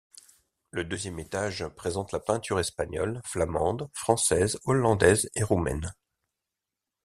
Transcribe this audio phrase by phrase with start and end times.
[0.71, 5.93] Le deuxième étage présente la peinture espagnole, flamande, française, hollandaise et roumaine.